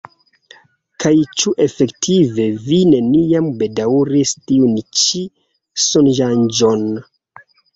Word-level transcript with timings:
Kaj 1.03 1.11
ĉu 1.41 1.51
efektive 1.65 2.47
vi 2.69 2.79
neniam 2.93 3.51
bedaŭris 3.61 4.33
tiun 4.39 4.75
ĉi 5.03 5.23
sonĝaĵon? 5.85 6.91